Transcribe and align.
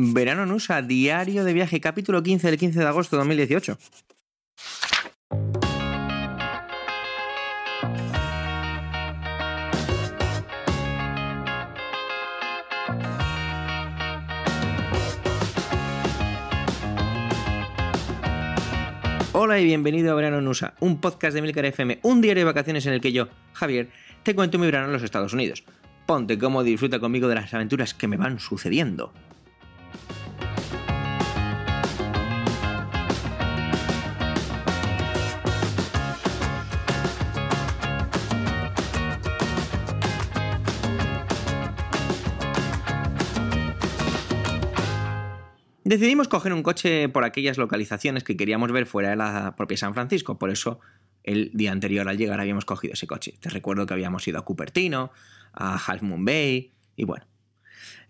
Verano 0.00 0.44
en 0.44 0.52
USA, 0.52 0.80
diario 0.80 1.42
de 1.42 1.52
viaje, 1.52 1.80
capítulo 1.80 2.22
15 2.22 2.46
del 2.46 2.56
15 2.56 2.78
de 2.78 2.86
agosto 2.86 3.16
de 3.16 3.18
2018. 3.18 3.76
Hola 19.32 19.58
y 19.58 19.64
bienvenido 19.64 20.12
a 20.12 20.14
Verano 20.14 20.38
en 20.38 20.46
USA, 20.46 20.74
un 20.78 21.00
podcast 21.00 21.34
de 21.34 21.42
Milcar 21.42 21.64
FM, 21.64 21.98
un 22.02 22.20
diario 22.20 22.42
de 22.42 22.44
vacaciones 22.44 22.86
en 22.86 22.92
el 22.92 23.00
que 23.00 23.10
yo, 23.10 23.26
Javier, 23.52 23.88
te 24.22 24.36
cuento 24.36 24.60
mi 24.60 24.66
verano 24.66 24.86
en 24.86 24.92
los 24.92 25.02
Estados 25.02 25.32
Unidos. 25.32 25.64
Ponte 26.06 26.38
cómodo 26.38 26.66
y 26.66 26.70
disfruta 26.70 27.00
conmigo 27.00 27.26
de 27.26 27.34
las 27.34 27.52
aventuras 27.52 27.94
que 27.94 28.06
me 28.06 28.16
van 28.16 28.38
sucediendo. 28.38 29.12
Decidimos 45.88 46.28
coger 46.28 46.52
un 46.52 46.62
coche 46.62 47.08
por 47.08 47.24
aquellas 47.24 47.56
localizaciones 47.56 48.22
que 48.22 48.36
queríamos 48.36 48.70
ver 48.72 48.84
fuera 48.84 49.08
de 49.08 49.16
la 49.16 49.56
propia 49.56 49.78
San 49.78 49.94
Francisco, 49.94 50.38
por 50.38 50.50
eso 50.50 50.80
el 51.24 51.50
día 51.54 51.72
anterior 51.72 52.06
al 52.10 52.18
llegar 52.18 52.40
habíamos 52.40 52.66
cogido 52.66 52.92
ese 52.92 53.06
coche. 53.06 53.38
Te 53.40 53.48
recuerdo 53.48 53.86
que 53.86 53.94
habíamos 53.94 54.28
ido 54.28 54.38
a 54.38 54.44
Cupertino, 54.44 55.12
a 55.54 55.76
Half 55.76 56.02
Moon 56.02 56.26
Bay 56.26 56.72
y 56.94 57.04
bueno. 57.06 57.24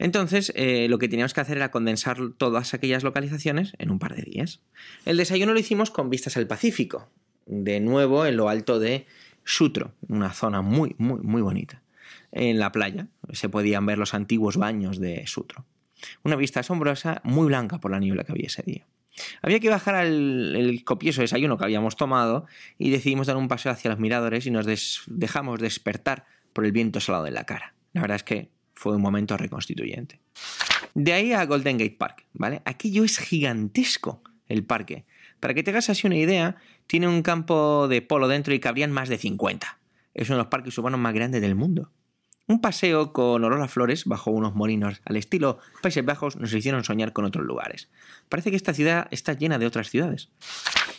Entonces, 0.01 0.53
eh, 0.57 0.89
lo 0.91 0.99
que 0.99 1.09
teníamos 1.09 1.35
que 1.35 1.41
hacer 1.41 1.57
era 1.57 1.71
condensar 1.71 2.19
todas 2.37 2.75
aquellas 2.75 3.05
localizaciones 3.05 3.75
en 3.79 3.93
un 3.93 4.01
par 4.01 4.17
de 4.17 4.23
días. 4.23 4.61
El 5.05 5.17
desayuno 5.17 5.53
lo 5.53 5.61
hicimos 5.61 5.93
con 5.93 6.11
vistas 6.11 6.37
al 6.37 6.49
Pacífico, 6.49 7.09
de 7.47 7.79
nuevo 7.79 8.27
en 8.27 8.37
lo 8.37 8.49
alto 8.49 8.81
de 8.81 9.07
Sutro, 9.45 9.95
una 10.09 10.33
zona 10.33 10.63
muy, 10.63 10.97
muy, 10.99 11.21
muy 11.21 11.43
bonita. 11.43 11.81
En 12.33 12.59
la 12.59 12.73
playa 12.73 13.07
se 13.31 13.49
podían 13.49 13.87
ver 13.87 13.99
los 13.99 14.15
antiguos 14.15 14.57
baños 14.57 14.99
de 14.99 15.25
Sutro. 15.29 15.65
Una 16.23 16.37
vista 16.37 16.61
asombrosa, 16.61 17.21
muy 17.25 17.47
blanca 17.47 17.79
por 17.79 17.91
la 17.91 17.99
niebla 17.99 18.25
que 18.25 18.33
había 18.33 18.47
ese 18.47 18.63
día. 18.63 18.87
Había 19.43 19.61
que 19.61 19.69
bajar 19.69 19.95
al 19.95 20.83
copioso 20.85 21.23
desayuno 21.23 21.59
que 21.59 21.65
habíamos 21.65 21.97
tomado 21.97 22.47
y 22.79 22.91
decidimos 22.91 23.27
dar 23.27 23.37
un 23.37 23.49
paseo 23.49 23.73
hacia 23.73 23.91
los 23.91 23.99
miradores 23.99 24.47
y 24.47 24.51
nos 24.51 24.67
dejamos 25.07 25.61
despertar 25.61 26.25
por 26.53 26.65
el 26.65 26.73
viento 26.73 27.01
salado 27.01 27.27
en 27.27 27.35
la 27.35 27.45
cara. 27.45 27.75
La 27.93 28.01
verdad 28.01 28.17
es 28.17 28.23
que 28.23 28.51
fue 28.75 28.95
un 28.95 29.03
momento 29.03 29.37
reconstituyente. 29.37 30.21
De 30.95 31.13
ahí 31.13 31.33
a 31.33 31.45
Golden 31.47 31.79
Gate 31.79 31.97
Park, 31.99 32.27
¿vale? 32.33 32.63
Aquello 32.65 33.05
es 33.05 33.19
gigantesco, 33.19 34.23
el 34.47 34.65
parque. 34.65 35.05
Para 35.41 35.55
que 35.55 35.63
te 35.63 35.71
hagas 35.71 35.91
así 35.91 36.07
una 36.07 36.17
idea, 36.17 36.57
tiene 36.87 37.09
un 37.09 37.23
campo 37.23 37.89
de 37.89 38.03
polo 38.03 38.29
dentro 38.29 38.55
y 38.55 38.61
cabrían 38.61 38.93
más 38.93 39.09
de 39.09 39.19
50. 39.19 39.79
Es 40.15 40.29
uno 40.29 40.37
de 40.37 40.43
los 40.45 40.51
parques 40.51 40.77
urbanos 40.79 41.01
más 41.01 41.15
grandes 41.15 41.41
del 41.41 41.55
mundo. 41.55 41.91
Un 42.49 42.63
paseo 42.63 43.13
con 43.13 43.45
olor 43.45 43.61
a 43.61 43.69
flores 43.69 44.07
bajo 44.07 44.31
unos 44.31 44.55
molinos 44.55 45.03
al 45.05 45.19
estilo 45.19 45.59
Países 45.83 46.03
Bajos 46.03 46.37
nos 46.37 46.51
hicieron 46.55 46.83
soñar 46.83 47.13
con 47.13 47.27
otros 47.27 47.45
lugares. 47.45 47.91
Parece 48.31 48.49
que 48.49 48.57
esta 48.57 48.73
ciudad 48.73 49.07
está 49.11 49.35
llena 49.35 49.59
de 49.59 49.67
otras 49.67 49.91
ciudades. 49.91 50.31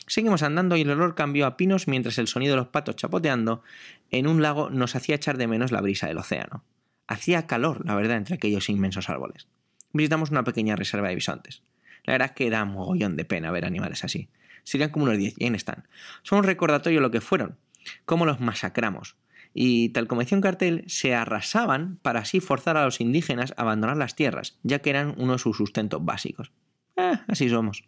Seguimos 0.06 0.44
andando 0.44 0.78
y 0.78 0.82
el 0.82 0.92
olor 0.92 1.16
cambió 1.16 1.48
a 1.48 1.58
pinos 1.58 1.88
mientras 1.88 2.20
el 2.20 2.28
sonido 2.28 2.54
de 2.54 2.58
los 2.58 2.68
patos 2.68 2.98
chapoteando 2.98 3.64
en 4.12 4.28
un 4.28 4.44
lago 4.44 4.70
nos 4.70 4.96
hacía 4.96 5.16
echar 5.16 5.40
de 5.40 5.48
menos 5.48 5.72
la 5.72 5.82
brisa 5.82 6.06
del 6.06 6.20
océano. 6.20 6.64
Hacía 7.08 7.48
calor, 7.48 7.84
la 7.84 7.96
verdad, 7.96 8.18
entre 8.18 8.36
aquellos 8.36 8.70
inmensos 8.70 9.10
árboles. 9.10 9.48
Visitamos 9.92 10.30
una 10.30 10.44
pequeña 10.44 10.76
reserva 10.76 11.10
de 11.10 11.16
bisontes. 11.16 11.64
La 12.04 12.14
verdad 12.14 12.28
es 12.28 12.36
que 12.36 12.52
da 12.52 12.64
mogollón 12.64 13.16
de 13.16 13.26
pena 13.26 13.50
ver 13.50 13.66
animales 13.66 14.04
así. 14.04 14.30
Serían 14.64 14.92
como 14.92 15.06
unos 15.06 15.18
10 15.18 15.34
y 15.40 15.46
ahí 15.46 15.54
están. 15.56 15.88
Son 16.22 16.38
un 16.38 16.46
recordatorio 16.46 17.00
de 17.00 17.02
lo 17.02 17.10
que 17.10 17.22
fueron, 17.22 17.58
cómo 18.06 18.28
los 18.28 18.40
masacramos, 18.40 19.16
y, 19.54 19.90
tal 19.90 20.08
como 20.08 20.22
decía 20.22 20.38
un 20.38 20.42
cartel, 20.42 20.84
se 20.88 21.16
arrasaban 21.16 21.98
para 22.02 22.20
así 22.20 22.40
forzar 22.40 22.78
a 22.78 22.86
los 22.86 23.02
indígenas 23.02 23.54
a 23.58 23.64
abandonar 23.64 23.98
las 23.98 24.16
tierras, 24.16 24.58
ya 24.64 24.80
que 24.80 24.90
eran 24.90 25.16
uno 25.18 25.34
de 25.34 25.40
sus 25.40 25.58
sustentos 25.58 26.04
básicos. 26.04 26.52
Eh, 26.98 27.20
así 27.28 27.50
somos. 27.50 27.86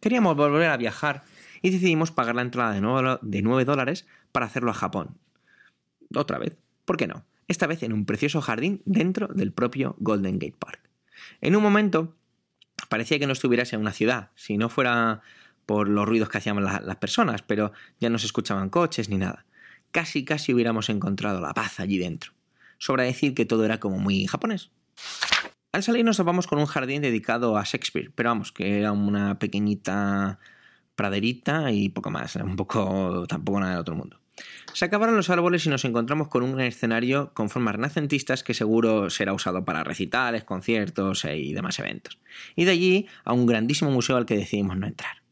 Queríamos 0.00 0.36
volver 0.36 0.68
a 0.68 0.76
viajar 0.76 1.22
y 1.62 1.70
decidimos 1.70 2.10
pagar 2.10 2.34
la 2.34 2.42
entrada 2.42 2.72
de 2.72 2.80
9, 2.80 3.18
de 3.22 3.42
9 3.42 3.64
dólares 3.64 4.06
para 4.32 4.46
hacerlo 4.46 4.70
a 4.70 4.74
Japón. 4.74 5.18
Otra 6.14 6.38
vez, 6.38 6.58
¿por 6.84 6.96
qué 6.96 7.06
no? 7.06 7.24
Esta 7.48 7.66
vez 7.66 7.82
en 7.82 7.92
un 7.92 8.04
precioso 8.04 8.40
jardín 8.40 8.82
dentro 8.84 9.28
del 9.28 9.52
propio 9.52 9.96
Golden 9.98 10.38
Gate 10.38 10.56
Park. 10.58 10.80
En 11.40 11.54
un 11.54 11.62
momento 11.62 12.14
parecía 12.88 13.18
que 13.18 13.26
no 13.26 13.32
estuvieras 13.32 13.72
en 13.72 13.80
una 13.80 13.92
ciudad, 13.92 14.30
si 14.34 14.58
no 14.58 14.68
fuera 14.68 15.22
por 15.64 15.88
los 15.88 16.06
ruidos 16.06 16.28
que 16.28 16.38
hacían 16.38 16.62
las 16.62 16.96
personas, 16.96 17.42
pero 17.42 17.72
ya 18.00 18.10
no 18.10 18.18
se 18.18 18.26
escuchaban 18.26 18.68
coches 18.68 19.08
ni 19.08 19.16
nada 19.16 19.46
casi 19.90 20.24
casi 20.24 20.52
hubiéramos 20.52 20.88
encontrado 20.88 21.40
la 21.40 21.54
paz 21.54 21.80
allí 21.80 21.98
dentro. 21.98 22.32
Sobra 22.78 23.04
decir 23.04 23.34
que 23.34 23.46
todo 23.46 23.64
era 23.64 23.80
como 23.80 23.98
muy 23.98 24.26
japonés. 24.26 24.70
Al 25.72 25.82
salir 25.82 26.04
nos 26.04 26.16
topamos 26.16 26.46
con 26.46 26.58
un 26.58 26.66
jardín 26.66 27.02
dedicado 27.02 27.56
a 27.56 27.64
Shakespeare, 27.64 28.10
pero 28.14 28.30
vamos, 28.30 28.52
que 28.52 28.78
era 28.78 28.92
una 28.92 29.38
pequeñita 29.38 30.38
praderita 30.94 31.70
y 31.70 31.90
poco 31.90 32.10
más, 32.10 32.36
un 32.36 32.56
poco 32.56 33.26
tampoco 33.28 33.60
nada 33.60 33.72
del 33.72 33.80
otro 33.80 33.94
mundo. 33.94 34.18
Se 34.72 34.84
acabaron 34.84 35.16
los 35.16 35.30
árboles 35.30 35.64
y 35.64 35.70
nos 35.70 35.84
encontramos 35.84 36.28
con 36.28 36.42
un 36.42 36.60
escenario 36.60 37.32
con 37.32 37.48
formas 37.48 37.76
renacentistas 37.76 38.42
que 38.42 38.54
seguro 38.54 39.08
será 39.08 39.32
usado 39.32 39.64
para 39.64 39.84
recitales, 39.84 40.44
conciertos 40.44 41.24
y 41.24 41.54
demás 41.54 41.78
eventos. 41.78 42.18
Y 42.54 42.64
de 42.64 42.72
allí 42.72 43.06
a 43.24 43.32
un 43.32 43.46
grandísimo 43.46 43.90
museo 43.90 44.16
al 44.16 44.26
que 44.26 44.36
decidimos 44.36 44.76
no 44.76 44.86
entrar. 44.86 45.22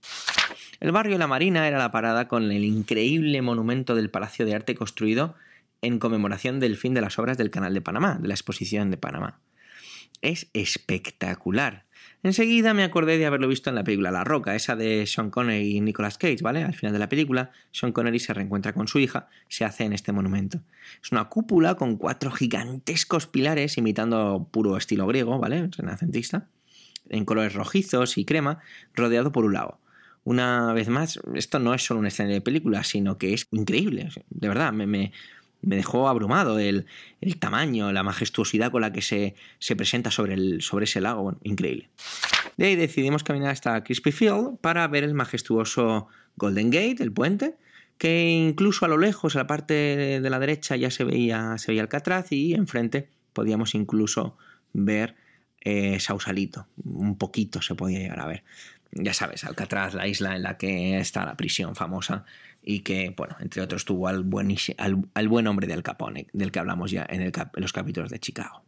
El 0.84 0.92
barrio 0.92 1.16
La 1.16 1.26
Marina 1.26 1.66
era 1.66 1.78
la 1.78 1.90
parada 1.90 2.28
con 2.28 2.52
el 2.52 2.62
increíble 2.62 3.40
monumento 3.40 3.94
del 3.94 4.10
Palacio 4.10 4.44
de 4.44 4.54
Arte 4.54 4.74
construido 4.74 5.34
en 5.80 5.98
conmemoración 5.98 6.60
del 6.60 6.76
fin 6.76 6.92
de 6.92 7.00
las 7.00 7.18
obras 7.18 7.38
del 7.38 7.50
Canal 7.50 7.72
de 7.72 7.80
Panamá, 7.80 8.18
de 8.20 8.28
la 8.28 8.34
exposición 8.34 8.90
de 8.90 8.98
Panamá. 8.98 9.40
Es 10.20 10.50
espectacular. 10.52 11.86
Enseguida 12.22 12.74
me 12.74 12.84
acordé 12.84 13.16
de 13.16 13.24
haberlo 13.24 13.48
visto 13.48 13.70
en 13.70 13.76
la 13.76 13.82
película 13.82 14.10
La 14.10 14.24
Roca, 14.24 14.54
esa 14.54 14.76
de 14.76 15.06
Sean 15.06 15.30
Connery 15.30 15.78
y 15.78 15.80
Nicolas 15.80 16.18
Cage, 16.18 16.42
¿vale? 16.42 16.62
Al 16.62 16.74
final 16.74 16.92
de 16.92 16.98
la 16.98 17.08
película, 17.08 17.50
Sean 17.70 17.92
Connery 17.92 18.18
se 18.18 18.34
reencuentra 18.34 18.74
con 18.74 18.86
su 18.86 18.98
hija, 18.98 19.28
se 19.48 19.64
hace 19.64 19.84
en 19.84 19.94
este 19.94 20.12
monumento. 20.12 20.60
Es 21.02 21.12
una 21.12 21.30
cúpula 21.30 21.76
con 21.76 21.96
cuatro 21.96 22.30
gigantescos 22.30 23.26
pilares 23.26 23.78
imitando 23.78 24.50
puro 24.50 24.76
estilo 24.76 25.06
griego, 25.06 25.38
¿vale? 25.38 25.66
Renacentista, 25.66 26.50
en 27.08 27.24
colores 27.24 27.54
rojizos 27.54 28.18
y 28.18 28.26
crema, 28.26 28.58
rodeado 28.92 29.32
por 29.32 29.46
un 29.46 29.54
lago 29.54 29.80
una 30.24 30.72
vez 30.72 30.88
más, 30.88 31.20
esto 31.34 31.58
no 31.58 31.74
es 31.74 31.84
solo 31.84 32.00
un 32.00 32.06
escenario 32.06 32.36
de 32.36 32.40
película, 32.40 32.82
sino 32.82 33.18
que 33.18 33.34
es 33.34 33.46
increíble. 33.52 34.08
De 34.30 34.48
verdad, 34.48 34.72
me, 34.72 34.86
me, 34.86 35.12
dejó 35.60 36.08
abrumado 36.08 36.58
el, 36.58 36.86
tamaño, 37.38 37.92
la 37.92 38.02
majestuosidad 38.02 38.70
con 38.70 38.80
la 38.80 38.92
que 38.92 39.02
se, 39.02 39.34
presenta 39.76 40.10
sobre, 40.10 40.34
el, 40.34 40.62
sobre 40.62 40.84
ese 40.84 41.00
lago. 41.00 41.36
increíble. 41.42 41.90
De 42.56 42.66
ahí 42.66 42.76
decidimos 42.76 43.22
caminar 43.22 43.50
hasta 43.50 43.82
Crispy 43.84 44.12
Field 44.12 44.58
para 44.60 44.86
ver 44.88 45.04
el 45.04 45.14
majestuoso 45.14 46.08
Golden 46.36 46.70
Gate, 46.70 47.02
el 47.02 47.12
puente, 47.12 47.56
que 47.98 48.30
incluso 48.30 48.84
a 48.84 48.88
lo 48.88 48.98
lejos, 48.98 49.36
a 49.36 49.40
la 49.40 49.46
parte 49.46 49.74
de 50.20 50.30
la 50.30 50.38
derecha, 50.38 50.76
ya 50.76 50.90
se 50.90 51.04
veía, 51.04 51.58
se 51.58 51.72
veía 51.72 51.82
Alcatraz 51.82 52.32
y 52.32 52.54
enfrente 52.54 53.08
podíamos 53.34 53.74
incluso 53.74 54.38
ver 54.72 55.16
eh, 55.60 56.00
Sausalito. 56.00 56.66
Un 56.84 57.18
poquito 57.18 57.60
se 57.60 57.74
podía 57.74 57.98
llegar 57.98 58.20
a 58.20 58.26
ver 58.26 58.44
ya 58.94 59.12
sabes, 59.12 59.44
Alcatraz, 59.44 59.94
la 59.94 60.06
isla 60.06 60.36
en 60.36 60.42
la 60.42 60.56
que 60.56 60.98
está 60.98 61.24
la 61.24 61.36
prisión 61.36 61.74
famosa 61.74 62.24
y 62.62 62.80
que, 62.80 63.12
bueno, 63.16 63.36
entre 63.40 63.62
otros 63.62 63.84
tuvo 63.84 64.08
al 64.08 64.22
buen, 64.22 64.54
al, 64.78 65.28
buen 65.28 65.46
hombre 65.46 65.66
del 65.66 65.82
Capone, 65.82 66.28
del 66.32 66.52
que 66.52 66.60
hablamos 66.60 66.90
ya 66.90 67.06
en, 67.08 67.30
los 67.54 67.72
capítulos 67.72 68.10
de 68.10 68.20
Chicago. 68.20 68.62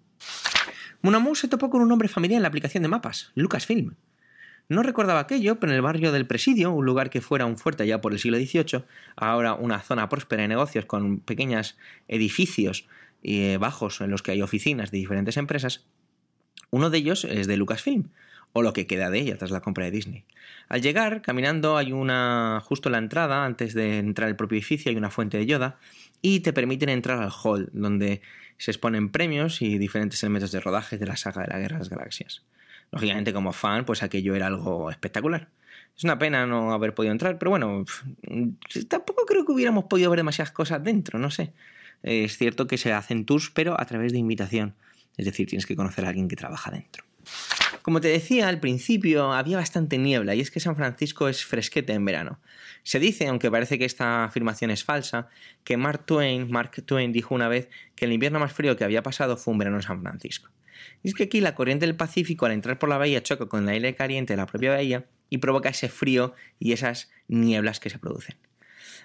Munamu 1.03 1.35
se 1.35 1.49
topó 1.49 1.71
con 1.71 1.81
un 1.81 1.89
nombre 1.89 2.09
familiar 2.09 2.39
en 2.39 2.43
la 2.43 2.49
aplicación 2.49 2.83
de 2.83 2.89
mapas, 2.89 3.31
Lucasfilm. 3.35 3.95
No 4.69 4.83
recordaba 4.83 5.21
aquello, 5.21 5.61
pero 5.61 5.71
en 5.71 5.77
el 5.77 5.83
barrio 5.83 6.11
del 6.11 6.27
Presidio, 6.27 6.73
un 6.73 6.85
lugar 6.85 7.09
que 7.09 7.21
fuera 7.21 7.47
un 7.47 7.57
fuerte 7.57 7.87
ya 7.87 8.01
por 8.01 8.13
el 8.13 8.19
siglo 8.19 8.37
XVIII, 8.37 8.85
ahora 9.15 9.55
una 9.55 9.81
zona 9.81 10.09
próspera 10.09 10.43
de 10.43 10.49
negocios 10.49 10.87
con 10.87 11.21
pequeños 11.21 11.77
edificios 12.09 12.89
eh, 13.23 13.59
bajos 13.61 14.01
en 14.01 14.11
los 14.11 14.23
que 14.23 14.33
hay 14.33 14.43
oficinas 14.43 14.91
de 14.91 14.99
diferentes 14.99 15.37
empresas, 15.37 15.85
uno 16.71 16.91
de 16.91 16.99
ellos 16.99 17.25
es 17.25 17.47
de 17.47 17.57
Lucasfilm, 17.57 18.09
o 18.57 18.63
lo 18.63 18.73
que 18.73 18.87
queda 18.87 19.11
de 19.11 19.19
ella 19.19 19.37
tras 19.37 19.51
la 19.51 19.61
compra 19.61 19.85
de 19.85 19.91
Disney. 19.91 20.25
Al 20.71 20.81
llegar, 20.81 21.21
caminando, 21.21 21.77
hay 21.77 21.93
una. 21.93 22.63
justo 22.65 22.89
en 22.89 22.93
la 22.93 22.99
entrada, 22.99 23.45
antes 23.45 23.75
de 23.75 23.99
entrar 23.99 24.31
al 24.31 24.37
propio 24.37 24.57
edificio, 24.57 24.91
hay 24.91 24.97
una 24.97 25.11
fuente 25.11 25.37
de 25.37 25.45
Yoda 25.45 25.79
y 26.23 26.41
te 26.41 26.55
permiten 26.55 26.89
entrar 26.89 27.23
al 27.23 27.31
hall, 27.31 27.69
donde 27.75 28.23
se 28.57 28.71
exponen 28.71 29.11
premios 29.11 29.61
y 29.61 29.77
diferentes 29.77 30.23
elementos 30.23 30.53
de 30.53 30.61
rodaje 30.61 30.97
de 30.97 31.07
la 31.07 31.19
saga 31.19 31.43
de 31.43 31.49
la 31.49 31.59
Guerra 31.59 31.77
de 31.77 31.81
las 31.81 31.91
Galaxias. 31.91 32.45
Lógicamente, 32.93 33.35
como 33.35 33.53
fan, 33.53 33.85
pues 33.85 34.03
aquello 34.03 34.35
era 34.35 34.47
algo 34.47 34.91
espectacular. 34.91 35.51
Es 35.95 36.05
una 36.05 36.19
pena 36.19 36.47
no 36.47 36.73
haber 36.73 36.95
podido 36.95 37.13
entrar, 37.13 37.39
pero 37.39 37.51
bueno, 37.51 37.85
tampoco 38.89 39.27
creo 39.27 39.45
que 39.45 39.53
hubiéramos 39.53 39.85
podido 39.85 40.09
ver 40.09 40.21
demasiadas 40.21 40.53
cosas 40.53 40.83
dentro, 40.83 41.19
no 41.19 41.31
sé. 41.31 41.53
Es 42.03 42.39
cierto 42.39 42.67
que 42.67 42.79
se 42.79 42.95
hacen 42.95 43.27
tours, 43.27 43.51
pero 43.51 43.79
a 43.79 43.85
través 43.85 44.13
de 44.13 44.19
invitación. 44.19 44.75
Es 45.19 45.27
decir, 45.27 45.47
tienes 45.47 45.67
que 45.67 45.77
conocer 45.77 46.07
a 46.07 46.09
alguien 46.09 46.29
que 46.29 46.37
trabaja 46.37 46.71
dentro. 46.71 47.05
Como 47.87 48.01
te 48.01 48.09
decía 48.09 48.49
al 48.49 48.59
principio, 48.59 49.33
había 49.33 49.59
bastante 49.59 49.97
niebla 49.97 50.35
y 50.35 50.41
es 50.41 50.51
que 50.51 50.59
San 50.59 50.75
Francisco 50.75 51.29
es 51.29 51.45
fresquete 51.45 51.93
en 51.93 52.05
verano. 52.05 52.41
Se 52.83 52.99
dice, 52.99 53.29
aunque 53.29 53.49
parece 53.49 53.79
que 53.79 53.85
esta 53.85 54.25
afirmación 54.25 54.73
es 54.73 54.83
falsa, 54.83 55.29
que 55.63 55.77
Mark 55.77 56.05
Twain, 56.05 56.51
Mark 56.51 56.83
Twain 56.85 57.13
dijo 57.13 57.33
una 57.33 57.47
vez 57.47 57.69
que 57.95 58.07
el 58.07 58.13
invierno 58.13 58.41
más 58.41 58.53
frío 58.53 58.77
que 58.77 58.83
había 58.83 59.05
pasado 59.05 59.37
fue 59.37 59.53
un 59.53 59.59
verano 59.59 59.77
en 59.77 59.85
San 59.85 60.03
Francisco. 60.03 60.51
Y 61.05 61.11
es 61.11 61.15
que 61.15 61.23
aquí 61.23 61.41
la 61.41 61.55
corriente 61.55 61.87
del 61.87 61.95
Pacífico 61.95 62.45
al 62.45 62.51
entrar 62.51 62.81
por 62.81 62.89
la 62.89 62.99
bahía 62.99 63.23
choca 63.23 63.47
con 63.47 63.63
el 63.63 63.69
aire 63.69 63.95
caliente 63.95 64.33
de 64.33 64.39
la 64.39 64.47
propia 64.47 64.73
bahía 64.73 65.05
y 65.31 65.39
provoca 65.39 65.69
ese 65.69 65.89
frío 65.89 66.35
y 66.59 66.73
esas 66.73 67.13
nieblas 67.29 67.79
que 67.79 67.89
se 67.89 68.01
producen. 68.01 68.35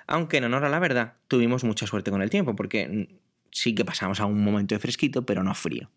Aunque 0.07 0.38
en 0.38 0.45
honor 0.45 0.66
a 0.66 0.69
la 0.69 0.80
verdad, 0.80 1.13
tuvimos 1.27 1.63
mucha 1.63 1.86
suerte 1.86 2.10
con 2.10 2.24
el 2.24 2.31
tiempo, 2.31 2.56
porque 2.56 3.10
sí 3.51 3.75
que 3.75 3.86
pasamos 3.86 4.19
a 4.22 4.25
un 4.25 4.44
momento 4.44 4.74
de 4.74 4.80
fresquito, 4.80 5.24
pero 5.24 5.44
no 5.44 5.54
frío. 5.54 5.92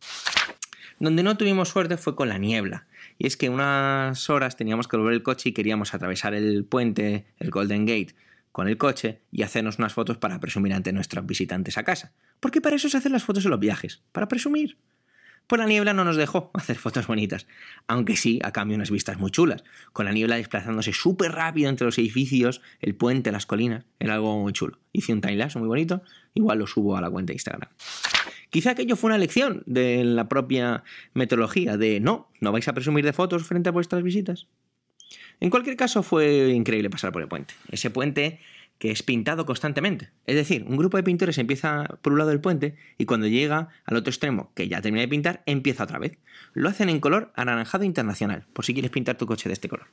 Donde 0.99 1.23
no 1.23 1.37
tuvimos 1.37 1.69
suerte 1.69 1.97
fue 1.97 2.15
con 2.17 2.29
la 2.29 2.39
niebla. 2.39 2.87
Y 3.19 3.27
es 3.27 3.37
que 3.37 3.49
unas 3.49 4.31
horas 4.31 4.57
teníamos 4.57 4.89
que 4.89 4.97
volver 4.97 5.15
el 5.15 5.23
coche 5.23 5.51
y 5.51 5.53
queríamos 5.53 5.95
atravesar 5.95 6.35
el 6.35 6.65
puente, 6.65 7.27
el 7.39 7.51
Golden 7.51 7.87
Gate, 7.87 8.15
con 8.53 8.69
el 8.69 8.79
coche 8.79 9.21
y 9.33 9.43
hacernos 9.43 9.79
unas 9.79 9.93
fotos 9.93 10.19
para 10.19 10.39
presumir 10.39 10.73
ante 10.73 10.93
nuestros 10.93 11.27
visitantes 11.27 11.77
a 11.77 11.83
casa. 11.83 12.13
Porque 12.41 12.61
para 12.61 12.77
eso 12.77 12.89
se 12.89 12.97
hacen 12.97 13.13
las 13.13 13.25
fotos 13.25 13.45
en 13.45 13.51
los 13.51 13.61
viajes, 13.61 14.03
para 14.13 14.29
presumir. 14.29 14.79
Pues 15.47 15.61
la 15.61 15.67
niebla 15.67 15.93
no 15.93 16.05
nos 16.05 16.17
dejó 16.17 16.51
hacer 16.55 16.77
fotos 16.77 17.07
bonitas, 17.07 17.47
aunque 17.87 18.17
sí, 18.17 18.41
a 18.43 18.53
cambio 18.53 18.77
unas 18.77 18.91
vistas 18.91 19.19
muy 19.19 19.31
chulas, 19.31 19.65
con 19.93 20.07
la 20.07 20.13
niebla 20.13 20.37
desplazándose 20.37 20.93
súper 20.93 21.33
rápido 21.33 21.69
entre 21.69 21.85
los 21.85 21.99
edificios, 21.99 22.63
el 22.81 22.95
puente, 22.95 23.33
las 23.33 23.47
colinas, 23.47 23.85
era 23.99 24.15
algo 24.15 24.41
muy 24.41 24.53
chulo. 24.53 24.79
Hice 24.93 25.13
un 25.13 25.21
timelapse 25.21 25.59
muy 25.59 25.69
bonito, 25.69 26.03
igual 26.35 26.59
lo 26.59 26.67
subo 26.67 26.97
a 26.97 27.01
la 27.01 27.11
cuenta 27.11 27.33
de 27.33 27.35
Instagram. 27.35 27.71
Quizá 28.51 28.71
aquello 28.71 28.97
fue 28.97 29.09
una 29.09 29.19
lección 29.19 29.65
de 29.67 30.05
la 30.05 30.29
propia 30.29 30.85
metodología 31.13 31.77
de 31.77 32.01
no, 32.01 32.31
no 32.41 32.53
vais 32.53 32.69
a 32.69 32.73
presumir 32.73 33.05
de 33.05 33.13
fotos 33.13 33.45
frente 33.45 33.69
a 33.69 33.73
vuestras 33.73 34.03
visitas. 34.03 34.47
En 35.41 35.51
cualquier 35.51 35.77
caso, 35.77 36.03
fue 36.03 36.51
increíble 36.51 36.91
pasar 36.91 37.13
por 37.13 37.23
el 37.23 37.29
puente. 37.29 37.55
Ese 37.71 37.91
puente 37.91 38.41
que 38.85 38.91
es 38.91 39.03
pintado 39.03 39.47
constantemente. 39.47 40.11
Es 40.27 40.37
decir, 40.37 40.67
un 40.69 40.77
grupo 40.77 40.99
de 40.99 41.03
pintores 41.03 41.39
empieza 41.39 41.87
por 42.03 42.13
un 42.13 42.19
lado 42.19 42.29
del 42.29 42.43
puente 42.43 42.77
y 42.99 43.07
cuando 43.07 43.27
llega 43.27 43.71
al 43.87 43.97
otro 43.97 44.11
extremo, 44.11 44.53
que 44.55 44.69
ya 44.69 44.83
termina 44.83 45.01
de 45.01 45.09
pintar, 45.09 45.43
empieza 45.47 45.85
otra 45.85 45.99
vez. 45.99 46.19
Lo 46.53 46.69
hacen 46.69 46.91
en 46.91 47.01
color 47.01 47.33
anaranjado 47.35 47.85
internacional, 47.85 48.45
por 48.53 48.67
si 48.67 48.75
quieres 48.75 48.91
pintar 48.91 49.17
tu 49.17 49.25
coche 49.25 49.49
de 49.49 49.55
este 49.55 49.71
color. 49.71 49.87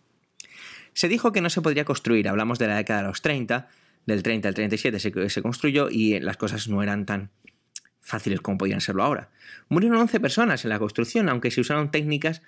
Se 0.91 1.07
dijo 1.07 1.31
que 1.31 1.39
no 1.39 1.49
se 1.49 1.61
podría 1.61 1.85
construir, 1.85 2.27
hablamos 2.27 2.59
de 2.59 2.67
la 2.67 2.75
década 2.75 3.03
de 3.03 3.07
los 3.07 3.21
30, 3.21 3.69
del 4.07 4.23
30 4.23 4.49
al 4.49 4.55
37 4.55 4.99
se, 4.99 5.41
construyó 5.41 5.87
y 5.89 6.19
las 6.19 6.35
cosas 6.35 6.67
no 6.67 6.83
eran 6.83 7.05
tan 7.05 7.29
fáciles 8.01 8.41
como 8.41 8.57
podían 8.57 8.81
serlo 8.81 9.03
ahora. 9.03 9.29
Murieron 9.69 9.99
11 9.99 10.19
personas 10.19 10.65
en 10.65 10.69
la 10.69 10.79
construcción, 10.79 11.29
aunque 11.29 11.49
se 11.49 11.61
usaron 11.61 11.91
técnicas 11.91 12.41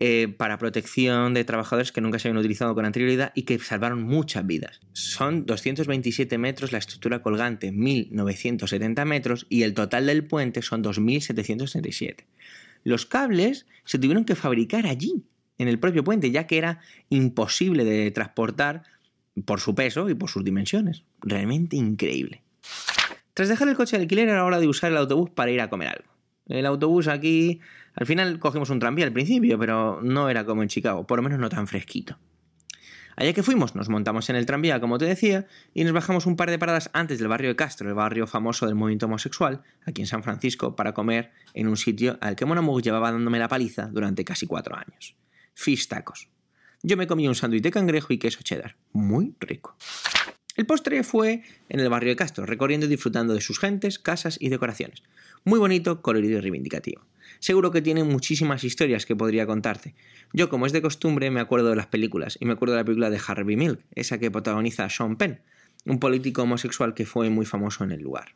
eh, 0.00 0.28
para 0.28 0.58
protección 0.58 1.34
de 1.34 1.44
trabajadores 1.44 1.90
que 1.90 2.00
nunca 2.00 2.18
se 2.18 2.28
habían 2.28 2.38
utilizado 2.38 2.74
con 2.74 2.84
anterioridad 2.84 3.32
y 3.34 3.42
que 3.42 3.58
salvaron 3.58 4.02
muchas 4.02 4.46
vidas. 4.46 4.80
Son 4.92 5.44
227 5.44 6.38
metros 6.38 6.72
la 6.72 6.78
estructura 6.78 7.20
colgante, 7.20 7.72
1970 7.72 9.04
metros 9.04 9.46
y 9.48 9.62
el 9.62 9.74
total 9.74 10.06
del 10.06 10.24
puente 10.24 10.62
son 10.62 10.82
2737. 10.82 12.26
Los 12.84 13.06
cables 13.06 13.66
se 13.84 13.98
tuvieron 13.98 14.24
que 14.24 14.34
fabricar 14.34 14.86
allí, 14.86 15.24
en 15.58 15.68
el 15.68 15.78
propio 15.78 16.04
puente, 16.04 16.30
ya 16.30 16.46
que 16.46 16.58
era 16.58 16.80
imposible 17.08 17.84
de 17.84 18.10
transportar 18.12 18.84
por 19.44 19.60
su 19.60 19.74
peso 19.74 20.08
y 20.08 20.14
por 20.14 20.30
sus 20.30 20.44
dimensiones. 20.44 21.02
Realmente 21.20 21.76
increíble. 21.76 22.42
Tras 23.34 23.48
dejar 23.48 23.68
el 23.68 23.76
coche 23.76 23.96
de 23.96 24.02
alquiler 24.02 24.28
era 24.28 24.44
hora 24.44 24.60
de 24.60 24.68
usar 24.68 24.90
el 24.90 24.96
autobús 24.96 25.30
para 25.30 25.50
ir 25.50 25.60
a 25.60 25.70
comer 25.70 25.88
algo. 25.88 26.17
El 26.48 26.66
autobús 26.66 27.08
aquí, 27.08 27.60
al 27.94 28.06
final 28.06 28.38
cogimos 28.38 28.70
un 28.70 28.78
tranvía 28.78 29.04
al 29.04 29.12
principio, 29.12 29.58
pero 29.58 30.00
no 30.02 30.28
era 30.28 30.44
como 30.44 30.62
en 30.62 30.68
Chicago, 30.68 31.06
por 31.06 31.18
lo 31.18 31.22
menos 31.22 31.38
no 31.38 31.48
tan 31.48 31.66
fresquito. 31.66 32.18
Allá 33.16 33.32
que 33.32 33.42
fuimos, 33.42 33.74
nos 33.74 33.88
montamos 33.88 34.30
en 34.30 34.36
el 34.36 34.46
tranvía, 34.46 34.80
como 34.80 34.96
te 34.96 35.04
decía, 35.04 35.48
y 35.74 35.82
nos 35.82 35.92
bajamos 35.92 36.26
un 36.26 36.36
par 36.36 36.50
de 36.50 36.58
paradas 36.58 36.88
antes 36.92 37.18
del 37.18 37.26
barrio 37.26 37.48
de 37.48 37.56
Castro, 37.56 37.88
el 37.88 37.94
barrio 37.96 38.28
famoso 38.28 38.66
del 38.66 38.76
movimiento 38.76 39.06
homosexual, 39.06 39.62
aquí 39.84 40.02
en 40.02 40.06
San 40.06 40.22
Francisco, 40.22 40.76
para 40.76 40.94
comer 40.94 41.32
en 41.52 41.66
un 41.66 41.76
sitio 41.76 42.16
al 42.20 42.36
que 42.36 42.44
Monamug 42.44 42.80
llevaba 42.80 43.10
dándome 43.10 43.40
la 43.40 43.48
paliza 43.48 43.86
durante 43.86 44.24
casi 44.24 44.46
cuatro 44.46 44.76
años. 44.76 45.16
Fish 45.54 45.88
tacos. 45.88 46.28
Yo 46.84 46.96
me 46.96 47.08
comí 47.08 47.26
un 47.26 47.34
sándwich 47.34 47.64
de 47.64 47.72
cangrejo 47.72 48.12
y 48.12 48.18
queso 48.18 48.44
cheddar. 48.44 48.76
Muy 48.92 49.34
rico. 49.40 49.76
El 50.58 50.66
postre 50.66 51.04
fue 51.04 51.44
en 51.68 51.78
el 51.78 51.88
barrio 51.88 52.10
de 52.10 52.16
Castro, 52.16 52.44
recorriendo 52.44 52.86
y 52.86 52.88
disfrutando 52.88 53.32
de 53.32 53.40
sus 53.40 53.60
gentes, 53.60 54.00
casas 54.00 54.38
y 54.40 54.48
decoraciones. 54.48 55.04
Muy 55.44 55.60
bonito, 55.60 56.02
colorido 56.02 56.38
y 56.38 56.40
reivindicativo. 56.40 57.06
Seguro 57.38 57.70
que 57.70 57.80
tiene 57.80 58.02
muchísimas 58.02 58.64
historias 58.64 59.06
que 59.06 59.14
podría 59.14 59.46
contarte. 59.46 59.94
Yo, 60.32 60.48
como 60.48 60.66
es 60.66 60.72
de 60.72 60.82
costumbre, 60.82 61.30
me 61.30 61.38
acuerdo 61.38 61.70
de 61.70 61.76
las 61.76 61.86
películas, 61.86 62.38
y 62.40 62.44
me 62.44 62.54
acuerdo 62.54 62.74
de 62.74 62.80
la 62.80 62.84
película 62.84 63.08
de 63.08 63.20
Harvey 63.24 63.54
Milk, 63.54 63.84
esa 63.94 64.18
que 64.18 64.32
protagoniza 64.32 64.90
Sean 64.90 65.14
Penn, 65.14 65.38
un 65.86 66.00
político 66.00 66.42
homosexual 66.42 66.92
que 66.92 67.06
fue 67.06 67.30
muy 67.30 67.46
famoso 67.46 67.84
en 67.84 67.92
el 67.92 68.00
lugar. 68.00 68.34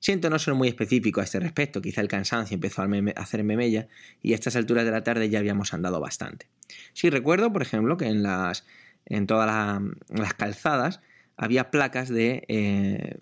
Siento 0.00 0.30
no 0.30 0.40
ser 0.40 0.54
muy 0.54 0.66
específico 0.66 1.20
a 1.20 1.24
este 1.24 1.38
respecto, 1.38 1.80
quizá 1.80 2.00
el 2.00 2.08
cansancio 2.08 2.56
empezó 2.56 2.82
a 2.82 2.88
hacerme 3.14 3.56
mella 3.56 3.86
y 4.20 4.32
a 4.32 4.34
estas 4.34 4.56
alturas 4.56 4.84
de 4.84 4.90
la 4.90 5.04
tarde 5.04 5.30
ya 5.30 5.38
habíamos 5.38 5.72
andado 5.72 6.00
bastante. 6.00 6.48
Sí 6.94 7.10
recuerdo, 7.10 7.52
por 7.52 7.62
ejemplo, 7.62 7.96
que 7.96 8.06
en, 8.06 9.26
todas 9.28 9.80
las 10.08 10.34
calzadas 10.34 11.00
había 11.36 11.70
placas 11.70 12.08
de 12.08 12.44
eh, 12.48 13.18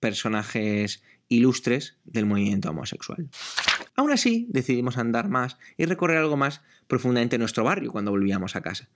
personajes 0.00 1.02
ilustres 1.28 1.96
del 2.04 2.26
movimiento 2.26 2.70
homosexual. 2.70 3.28
Aún 3.96 4.12
así, 4.12 4.46
decidimos 4.50 4.98
andar 4.98 5.28
más 5.28 5.58
y 5.76 5.84
recorrer 5.86 6.18
algo 6.18 6.36
más 6.36 6.62
profundamente 6.86 7.38
nuestro 7.38 7.64
barrio 7.64 7.90
cuando 7.90 8.10
volvíamos 8.10 8.56
a 8.56 8.60
casa, 8.60 8.88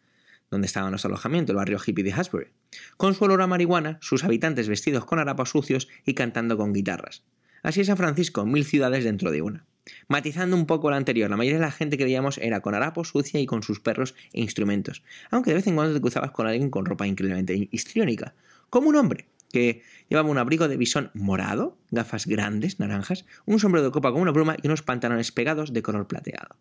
donde 0.50 0.66
estaba 0.66 0.90
nuestro 0.90 1.08
alojamiento, 1.08 1.52
el 1.52 1.56
barrio 1.56 1.78
hippie 1.84 2.04
de 2.04 2.12
Hasbury, 2.12 2.48
con 2.96 3.14
su 3.14 3.24
olor 3.24 3.42
a 3.42 3.46
marihuana, 3.46 3.98
sus 4.00 4.24
habitantes 4.24 4.68
vestidos 4.68 5.04
con 5.04 5.18
harapos 5.18 5.50
sucios 5.50 5.88
y 6.04 6.14
cantando 6.14 6.56
con 6.56 6.72
guitarras. 6.72 7.24
Así 7.62 7.80
es 7.80 7.88
San 7.88 7.96
Francisco, 7.96 8.46
mil 8.46 8.64
ciudades 8.64 9.04
dentro 9.04 9.30
de 9.30 9.42
una. 9.42 9.66
Matizando 10.08 10.56
un 10.56 10.66
poco 10.66 10.90
la 10.90 10.96
anterior, 10.96 11.30
la 11.30 11.36
mayoría 11.36 11.58
de 11.58 11.64
la 11.64 11.72
gente 11.72 11.98
que 11.98 12.04
veíamos 12.04 12.38
era 12.38 12.60
con 12.60 12.74
harapos 12.74 13.08
sucia 13.08 13.40
y 13.40 13.46
con 13.46 13.62
sus 13.62 13.80
perros 13.80 14.14
e 14.32 14.40
instrumentos, 14.40 15.02
aunque 15.30 15.50
de 15.50 15.56
vez 15.56 15.66
en 15.66 15.74
cuando 15.74 15.94
te 15.94 16.00
cruzabas 16.00 16.30
con 16.30 16.46
alguien 16.46 16.70
con 16.70 16.84
ropa 16.84 17.06
increíblemente 17.06 17.68
histriónica, 17.72 18.34
como 18.70 18.88
un 18.88 18.96
hombre 18.96 19.26
que 19.52 19.82
llevaba 20.08 20.30
un 20.30 20.38
abrigo 20.38 20.68
de 20.68 20.76
bisón 20.76 21.10
morado, 21.12 21.76
gafas 21.90 22.26
grandes, 22.26 22.78
naranjas, 22.78 23.26
un 23.46 23.58
sombrero 23.58 23.86
de 23.86 23.92
copa 23.92 24.12
con 24.12 24.22
una 24.22 24.32
pluma 24.32 24.56
y 24.62 24.66
unos 24.66 24.82
pantalones 24.82 25.32
pegados 25.32 25.72
de 25.72 25.82
color 25.82 26.06
plateado. 26.06 26.56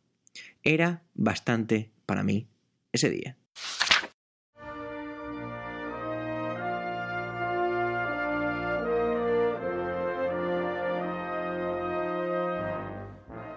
Era 0.63 1.03
bastante 1.13 1.91
para 2.05 2.24
mí 2.24 2.48
ese 2.91 3.10
día. 3.10 3.38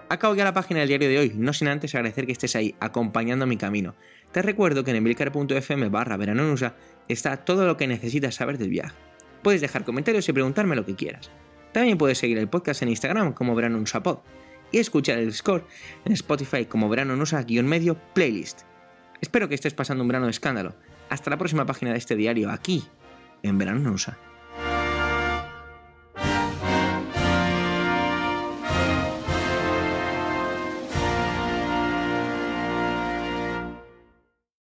Acabo 0.09 0.35
ya 0.35 0.43
la 0.43 0.53
página 0.53 0.81
del 0.81 0.89
diario 0.89 1.09
de 1.09 1.19
hoy, 1.19 1.33
no 1.35 1.53
sin 1.53 1.67
antes 1.67 1.95
agradecer 1.95 2.25
que 2.25 2.31
estés 2.31 2.55
ahí, 2.55 2.75
acompañando 2.79 3.45
mi 3.47 3.57
camino. 3.57 3.95
Te 4.31 4.41
recuerdo 4.41 4.83
que 4.83 4.91
en 4.91 4.97
emilcar.fm 4.97 5.89
barra 5.89 6.17
veranonusa 6.17 6.75
está 7.07 7.37
todo 7.37 7.65
lo 7.65 7.77
que 7.77 7.87
necesitas 7.87 8.35
saber 8.35 8.57
del 8.57 8.69
viaje. 8.69 8.95
Puedes 9.41 9.61
dejar 9.61 9.83
comentarios 9.83 10.27
y 10.29 10.33
preguntarme 10.33 10.75
lo 10.75 10.85
que 10.85 10.95
quieras. 10.95 11.31
También 11.71 11.97
puedes 11.97 12.17
seguir 12.17 12.37
el 12.37 12.47
podcast 12.47 12.81
en 12.81 12.89
Instagram 12.89 13.33
como 13.33 13.55
Verano 13.55 13.83
Pod 14.03 14.19
y 14.71 14.79
escuchar 14.79 15.19
el 15.19 15.33
score 15.33 15.65
en 16.05 16.13
Spotify 16.13 16.65
como 16.65 16.89
Verano 16.89 17.15
Nusa-medio 17.15 17.97
playlist. 18.13 18.61
Espero 19.21 19.47
que 19.47 19.55
estés 19.55 19.73
pasando 19.73 20.03
un 20.03 20.07
verano 20.07 20.25
de 20.25 20.31
escándalo. 20.31 20.75
Hasta 21.09 21.29
la 21.29 21.37
próxima 21.37 21.65
página 21.65 21.91
de 21.91 21.97
este 21.97 22.15
diario 22.15 22.51
aquí 22.51 22.83
en 23.41 23.57
Verano 23.57 23.79
Nusa. 23.79 24.17